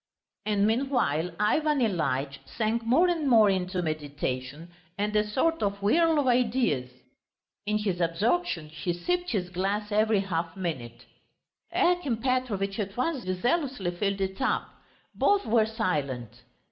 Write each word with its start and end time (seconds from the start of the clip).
And 0.47 0.65
meanwhile 0.65 1.29
Ivan 1.39 1.79
Ilyitch 1.79 2.39
sank 2.47 2.83
more 2.83 3.07
and 3.07 3.29
more 3.29 3.51
into 3.51 3.83
meditation 3.83 4.71
and 4.97 5.15
a 5.15 5.23
sort 5.29 5.61
of 5.61 5.79
whirl 5.79 6.17
of 6.17 6.25
ideas; 6.25 6.89
in 7.67 7.77
his 7.77 8.01
absorption 8.01 8.69
he 8.69 8.93
sipped 8.93 9.29
his 9.29 9.51
glass 9.51 9.91
every 9.91 10.21
half 10.21 10.57
minute. 10.57 11.05
Akim 11.71 12.17
Petrovitch 12.17 12.79
at 12.79 12.97
once 12.97 13.25
zealously 13.27 13.91
filled 13.91 14.21
it 14.21 14.41
up. 14.41 14.71
Both 15.13 15.45
were 15.45 15.67
silent. 15.67 16.41